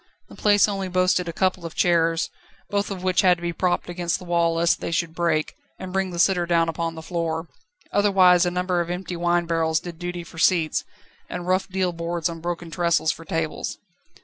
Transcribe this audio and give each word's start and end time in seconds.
The 0.29 0.35
place 0.35 0.67
only 0.67 0.87
boasted 0.87 1.27
of 1.27 1.29
a 1.29 1.33
couple 1.33 1.63
of 1.63 1.75
chairs, 1.75 2.31
both 2.71 2.89
of 2.89 3.03
which 3.03 3.21
had 3.21 3.37
to 3.37 3.41
be 3.43 3.53
propped 3.53 3.87
against 3.87 4.17
the 4.17 4.25
wall 4.25 4.55
lest 4.55 4.81
they 4.81 4.89
should 4.89 5.13
break, 5.13 5.53
and 5.77 5.93
bring 5.93 6.09
the 6.09 6.17
sitter 6.17 6.47
down 6.47 6.67
upon 6.69 6.95
the 6.95 7.03
floor; 7.03 7.49
otherwise 7.91 8.43
a 8.43 8.49
number 8.49 8.81
of 8.81 8.89
empty 8.89 9.15
wine 9.15 9.45
barrels 9.45 9.79
did 9.79 9.99
duty 9.99 10.23
for 10.23 10.39
seats, 10.39 10.83
and 11.29 11.45
rough 11.45 11.69
deal 11.69 11.93
boards 11.93 12.29
on 12.29 12.39
broken 12.39 12.71
trestles 12.71 13.11
for 13.11 13.25
tables. 13.25 13.77